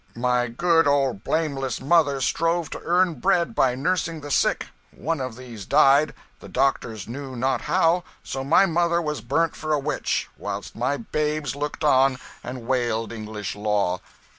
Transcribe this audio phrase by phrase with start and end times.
[0.17, 5.35] My good old blameless mother strove to earn bread by nursing the sick; one of
[5.35, 10.27] these died, the doctors knew not how, so my mother was burnt for a witch,
[10.39, 13.11] whilst my babes looked on and wailed.
[13.13, 13.99] English law!